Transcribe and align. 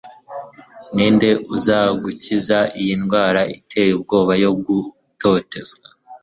ninde 0.95 1.29
uzagukiza 1.55 2.59
iyi 2.79 2.93
ndwara 3.01 3.41
iteye 3.57 3.91
ubwoba 3.97 4.33
yo 4.43 4.51
gutotezwa 4.63 5.85